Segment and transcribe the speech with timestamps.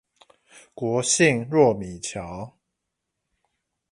[0.73, 2.57] 國姓糯米橋